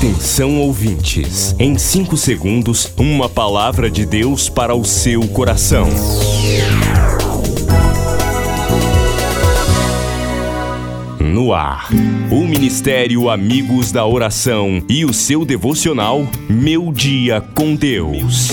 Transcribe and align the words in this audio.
Atenção 0.00 0.58
ouvintes, 0.58 1.54
em 1.58 1.76
5 1.76 2.16
segundos, 2.16 2.90
uma 2.96 3.28
palavra 3.28 3.90
de 3.90 4.06
Deus 4.06 4.48
para 4.48 4.74
o 4.74 4.82
seu 4.82 5.28
coração. 5.28 5.86
No 11.20 11.52
ar, 11.52 11.90
o 12.30 12.46
Ministério 12.46 13.28
Amigos 13.28 13.92
da 13.92 14.06
Oração 14.06 14.82
e 14.88 15.04
o 15.04 15.12
seu 15.12 15.44
devocional 15.44 16.26
Meu 16.48 16.90
Dia 16.94 17.42
com 17.54 17.74
Deus. 17.74 18.48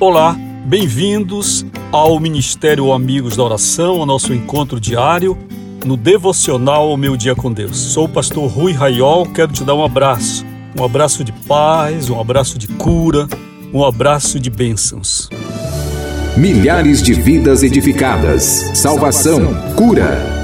Olá, 0.00 0.34
bem-vindos 0.64 1.66
ao 1.92 2.18
Ministério 2.18 2.90
Amigos 2.90 3.36
da 3.36 3.44
Oração, 3.44 4.00
ao 4.00 4.06
nosso 4.06 4.32
encontro 4.32 4.80
diário 4.80 5.36
no 5.84 5.96
devocional 5.96 6.96
Meu 6.96 7.16
Dia 7.16 7.34
com 7.34 7.52
Deus. 7.52 7.76
Sou 7.76 8.06
o 8.06 8.08
pastor 8.08 8.50
Rui 8.50 8.72
Raiol, 8.72 9.26
quero 9.26 9.52
te 9.52 9.64
dar 9.64 9.74
um 9.74 9.84
abraço. 9.84 10.44
Um 10.78 10.84
abraço 10.84 11.22
de 11.22 11.32
paz, 11.32 12.10
um 12.10 12.18
abraço 12.18 12.58
de 12.58 12.66
cura, 12.66 13.28
um 13.72 13.84
abraço 13.84 14.40
de 14.40 14.50
bênçãos. 14.50 15.28
Milhares 16.36 17.00
de 17.00 17.12
vidas 17.12 17.62
edificadas, 17.62 18.42
salvação, 18.74 19.54
cura. 19.76 20.43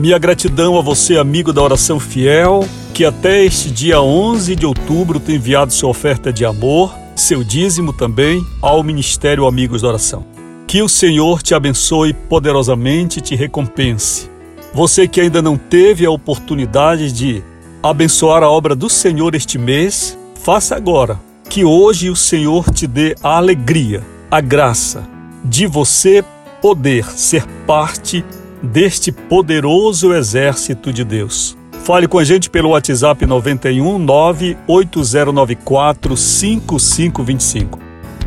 Minha 0.00 0.16
gratidão 0.16 0.78
a 0.78 0.80
você, 0.80 1.18
amigo 1.18 1.52
da 1.52 1.60
oração 1.60 2.00
fiel, 2.00 2.66
que 2.94 3.04
até 3.04 3.44
este 3.44 3.70
dia 3.70 4.00
11 4.00 4.56
de 4.56 4.64
outubro 4.64 5.20
tem 5.20 5.34
enviado 5.34 5.74
sua 5.74 5.90
oferta 5.90 6.32
de 6.32 6.42
amor, 6.42 6.90
seu 7.14 7.44
dízimo 7.44 7.92
também, 7.92 8.42
ao 8.62 8.82
Ministério 8.82 9.46
Amigos 9.46 9.82
da 9.82 9.88
Oração. 9.88 10.24
Que 10.66 10.80
o 10.80 10.88
Senhor 10.88 11.42
te 11.42 11.54
abençoe 11.54 12.14
poderosamente 12.14 13.18
e 13.18 13.20
te 13.20 13.36
recompense. 13.36 14.30
Você 14.72 15.06
que 15.06 15.20
ainda 15.20 15.42
não 15.42 15.58
teve 15.58 16.06
a 16.06 16.10
oportunidade 16.10 17.12
de 17.12 17.42
abençoar 17.82 18.42
a 18.42 18.50
obra 18.50 18.74
do 18.74 18.88
Senhor 18.88 19.34
este 19.34 19.58
mês, 19.58 20.16
faça 20.42 20.74
agora. 20.74 21.20
Que 21.46 21.62
hoje 21.62 22.08
o 22.08 22.16
Senhor 22.16 22.70
te 22.70 22.86
dê 22.86 23.14
a 23.22 23.36
alegria, 23.36 24.02
a 24.30 24.40
graça 24.40 25.06
de 25.44 25.66
você 25.66 26.24
poder 26.62 27.04
ser 27.04 27.44
parte 27.66 28.24
deste 28.62 29.12
poderoso 29.12 30.14
exército 30.14 30.92
de 30.92 31.04
Deus. 31.04 31.56
Fale 31.84 32.06
com 32.06 32.18
a 32.18 32.24
gente 32.24 32.50
pelo 32.50 32.70
WhatsApp 32.70 33.26
91 33.26 33.98
98094 33.98 36.16
5525. 36.16 37.78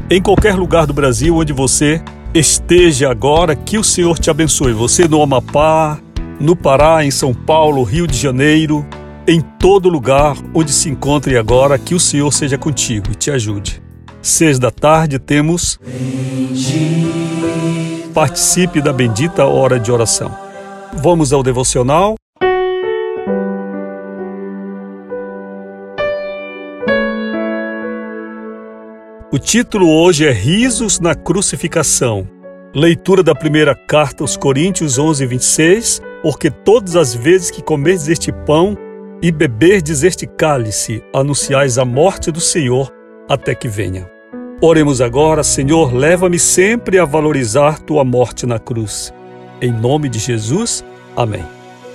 Em 0.09 0.22
qualquer 0.22 0.56
lugar 0.56 0.86
do 0.86 0.94
Brasil 0.94 1.38
onde 1.38 1.54
você 1.54 2.02
esteja 2.34 3.09
agora, 3.09 3.56
que 3.56 3.78
o 3.78 3.84
Senhor 3.84 4.17
te 4.17 4.30
abençoe. 4.30 4.73
Você 4.73 5.08
no 5.08 5.22
Amapá, 5.22 6.00
no 6.39 6.56
Pará, 6.56 7.06
em 7.06 7.11
São 7.11 7.34
Paulo, 7.34 7.84
Rio 7.84 8.08
de 8.08 8.17
Janeiro, 8.17 8.86
em 9.28 9.39
todo 9.39 9.88
lugar 9.88 10.36
onde 10.54 10.73
se 10.73 10.89
encontre 10.89 11.38
agora, 11.38 11.78
que 11.78 11.95
o 11.95 11.99
Senhor 11.99 12.33
seja 12.33 12.58
contigo 12.58 13.11
e 13.11 13.16
te 13.16 13.32
ajude. 13.32 13.82
Seis 14.22 14.60
da 14.60 14.72
tarde 14.72 15.20
temos. 15.20 15.80
Participe 18.13 18.79
da 18.79 18.93
bendita 18.93 19.45
hora 19.45 19.79
de 19.79 19.91
oração. 19.91 20.37
Vamos 20.93 21.33
ao 21.33 21.41
devocional. 21.41 22.13
O 29.31 29.39
título 29.39 29.89
hoje 29.89 30.27
é 30.27 30.31
Risos 30.31 30.99
na 30.99 31.15
Crucificação. 31.15 32.29
Leitura 32.75 33.23
da 33.23 33.33
primeira 33.33 33.73
carta 33.73 34.23
aos 34.23 34.37
Coríntios 34.37 34.99
11, 34.99 35.25
26. 35.25 36.01
Porque 36.21 36.51
todas 36.51 36.95
as 36.95 37.15
vezes 37.15 37.49
que 37.49 37.63
comerdes 37.63 38.07
este 38.07 38.31
pão 38.31 38.77
e 39.23 39.31
beberdes 39.31 40.03
este 40.03 40.27
cálice, 40.27 41.03
anunciais 41.11 41.80
a 41.80 41.85
morte 41.85 42.31
do 42.31 42.39
Senhor 42.39 42.91
até 43.27 43.55
que 43.55 43.67
venha. 43.67 44.07
Oremos 44.65 45.01
agora, 45.01 45.43
Senhor, 45.43 45.93
leva-me 45.93 46.39
sempre 46.39 46.97
a 46.97 47.03
valorizar 47.03 47.79
tua 47.79 48.05
morte 48.05 48.45
na 48.45 48.57
cruz. 48.57 49.13
Em 49.61 49.69
nome 49.69 50.07
de 50.07 50.19
Jesus, 50.19 50.85
amém. 51.17 51.43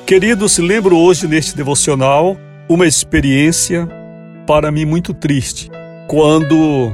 Queridos, 0.05 0.59
lembro 0.59 0.95
hoje 0.95 1.27
neste 1.27 1.57
devocional 1.57 2.37
uma 2.69 2.87
experiência 2.87 3.89
para 4.47 4.71
mim 4.71 4.85
muito 4.85 5.15
triste. 5.15 5.71
Quando 6.09 6.93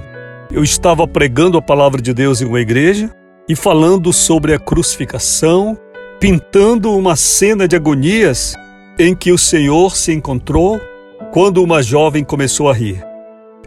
eu 0.52 0.62
estava 0.62 1.08
pregando 1.08 1.58
a 1.58 1.62
palavra 1.62 2.00
de 2.00 2.14
Deus 2.14 2.41
em 2.41 2.44
uma 2.44 2.60
igreja 2.60 3.10
e 3.48 3.56
falando 3.56 4.12
sobre 4.12 4.54
a 4.54 4.60
crucificação, 4.60 5.76
pintando 6.20 6.96
uma 6.96 7.16
cena 7.16 7.66
de 7.66 7.74
agonias 7.74 8.54
em 8.96 9.12
que 9.12 9.32
o 9.32 9.38
Senhor 9.38 9.96
se 9.96 10.12
encontrou 10.12 10.80
quando 11.32 11.60
uma 11.60 11.82
jovem 11.82 12.22
começou 12.22 12.70
a 12.70 12.72
rir. 12.72 13.13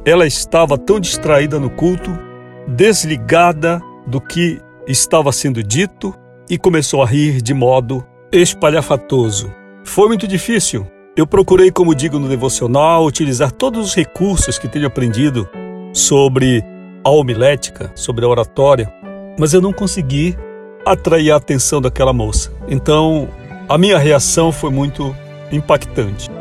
Ela 0.08 0.26
estava 0.26 0.78
tão 0.78 1.02
distraída 1.02 1.60
no 1.60 1.70
culto, 1.70 2.18
desligada 2.66 3.82
do 4.08 4.22
que 4.22 4.58
estava 4.88 5.34
sendo 5.34 5.62
dito 5.62 6.16
e 6.50 6.58
começou 6.58 7.04
a 7.04 7.06
rir 7.06 7.42
de 7.42 7.54
modo 7.54 8.02
espalhafatoso. 8.32 9.54
Foi 9.84 10.08
muito 10.08 10.26
difícil. 10.26 10.88
Eu 11.14 11.28
procurei, 11.28 11.72
como 11.72 11.94
digo 11.94 12.20
no 12.20 12.30
devocional, 12.30 13.06
utilizar 13.06 13.52
todos 13.52 13.86
os 13.86 13.94
recursos 13.94 14.58
que 14.58 14.70
tenho 14.70 14.88
aprendido 14.88 15.46
sobre 15.94 16.64
a 17.04 17.10
homilética, 17.10 17.92
sobre 17.94 18.24
a 18.24 18.30
oratória, 18.30 18.90
mas 19.38 19.54
eu 19.54 19.60
não 19.60 19.74
consegui 19.74 20.38
atrair 20.86 21.32
a 21.32 21.36
atenção 21.36 21.82
daquela 21.82 22.14
moça. 22.14 22.50
Então, 22.70 23.28
a 23.68 23.78
minha 23.78 23.98
reação 23.98 24.54
foi 24.54 24.70
muito 24.70 25.14
impactante. 25.52 26.32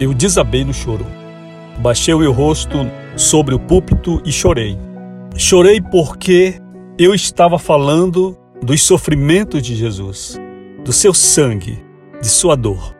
Eu 0.00 0.12
desabei 0.12 0.64
no 0.64 0.74
choro. 0.74 1.06
Baixei 1.78 2.12
o 2.12 2.18
meu 2.18 2.32
rosto 2.32 2.90
sobre 3.16 3.54
o 3.54 3.58
púlpito 3.58 4.22
e 4.24 4.32
chorei. 4.32 4.78
Chorei 5.36 5.80
porque 5.80 6.60
eu 6.98 7.14
estava 7.14 7.58
falando 7.58 8.36
dos 8.62 8.82
sofrimentos 8.82 9.62
de 9.62 9.74
Jesus, 9.74 10.38
do 10.84 10.92
seu 10.92 11.12
sangue, 11.12 11.82
de 12.20 12.28
sua 12.28 12.56
dor. 12.56 12.94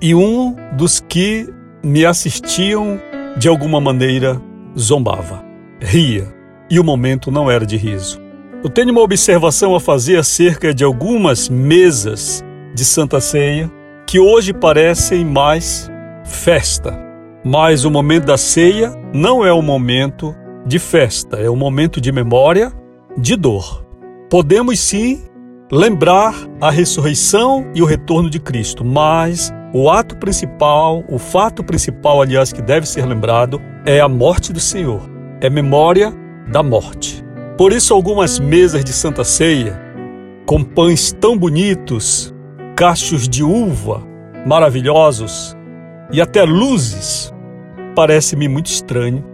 E 0.00 0.14
um 0.14 0.54
dos 0.76 1.00
que 1.00 1.48
me 1.82 2.04
assistiam, 2.04 3.00
de 3.36 3.48
alguma 3.48 3.80
maneira, 3.80 4.40
zombava, 4.78 5.44
ria, 5.80 6.32
e 6.70 6.78
o 6.78 6.84
momento 6.84 7.30
não 7.30 7.50
era 7.50 7.64
de 7.64 7.76
riso. 7.76 8.20
Eu 8.62 8.68
tenho 8.68 8.90
uma 8.90 9.00
observação 9.00 9.74
a 9.74 9.80
fazer 9.80 10.18
acerca 10.18 10.74
de 10.74 10.84
algumas 10.84 11.48
mesas 11.48 12.44
de 12.74 12.84
Santa 12.84 13.20
Ceia 13.20 13.70
que 14.06 14.18
hoje 14.18 14.52
parecem 14.52 15.24
mais 15.24 15.90
festa 16.24 17.07
mas 17.44 17.84
o 17.84 17.90
momento 17.90 18.26
da 18.26 18.36
ceia 18.36 18.92
não 19.12 19.44
é 19.44 19.52
o 19.52 19.62
momento 19.62 20.34
de 20.66 20.78
festa, 20.78 21.36
é 21.36 21.48
o 21.48 21.56
momento 21.56 22.00
de 22.00 22.12
memória, 22.12 22.72
de 23.16 23.36
dor. 23.36 23.86
Podemos 24.30 24.78
sim 24.80 25.22
lembrar 25.70 26.34
a 26.60 26.70
ressurreição 26.70 27.70
e 27.74 27.82
o 27.82 27.86
retorno 27.86 28.28
de 28.28 28.38
Cristo, 28.38 28.84
mas 28.84 29.52
o 29.72 29.90
ato 29.90 30.16
principal, 30.16 31.04
o 31.08 31.18
fato 31.18 31.62
principal, 31.62 32.22
aliás, 32.22 32.52
que 32.52 32.62
deve 32.62 32.86
ser 32.88 33.06
lembrado, 33.06 33.60
é 33.84 34.00
a 34.00 34.08
morte 34.08 34.52
do 34.52 34.60
Senhor, 34.60 35.02
é 35.40 35.50
memória 35.50 36.12
da 36.50 36.62
morte. 36.62 37.24
Por 37.56 37.72
isso, 37.72 37.92
algumas 37.92 38.38
mesas 38.38 38.84
de 38.84 38.92
Santa 38.92 39.24
Ceia, 39.24 39.78
com 40.46 40.62
pães 40.62 41.12
tão 41.12 41.36
bonitos, 41.36 42.34
cachos 42.76 43.28
de 43.28 43.42
uva 43.42 44.06
maravilhosos, 44.46 45.56
e 46.10 46.20
até 46.20 46.42
luzes, 46.44 47.32
parece-me 47.94 48.48
muito 48.48 48.66
estranho 48.66 49.24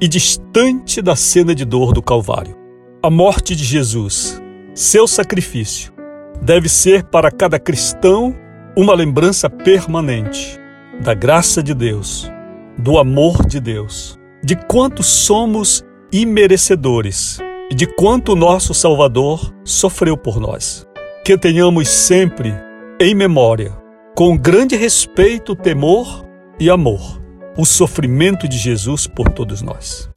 e 0.00 0.06
distante 0.06 1.00
da 1.00 1.16
cena 1.16 1.54
de 1.54 1.64
dor 1.64 1.92
do 1.92 2.02
Calvário. 2.02 2.56
A 3.02 3.10
morte 3.10 3.54
de 3.54 3.64
Jesus, 3.64 4.40
seu 4.74 5.06
sacrifício, 5.06 5.92
deve 6.40 6.68
ser 6.68 7.04
para 7.04 7.30
cada 7.30 7.58
cristão 7.58 8.34
uma 8.76 8.94
lembrança 8.94 9.48
permanente 9.48 10.58
da 11.02 11.14
graça 11.14 11.62
de 11.62 11.74
Deus, 11.74 12.30
do 12.78 12.98
amor 12.98 13.46
de 13.46 13.60
Deus, 13.60 14.18
de 14.42 14.56
quanto 14.56 15.02
somos 15.02 15.84
imerecedores 16.12 17.38
e 17.70 17.74
de 17.74 17.86
quanto 17.86 18.32
o 18.32 18.36
nosso 18.36 18.74
Salvador 18.74 19.52
sofreu 19.64 20.16
por 20.16 20.38
nós. 20.38 20.86
Que 21.24 21.38
tenhamos 21.38 21.88
sempre 21.88 22.54
em 23.00 23.14
memória, 23.14 23.72
com 24.14 24.36
grande 24.36 24.76
respeito, 24.76 25.56
temor 25.56 26.24
e 26.60 26.70
amor, 26.70 27.20
o 27.56 27.64
sofrimento 27.64 28.46
de 28.46 28.56
Jesus 28.56 29.08
por 29.08 29.28
todos 29.30 29.60
nós. 29.60 30.08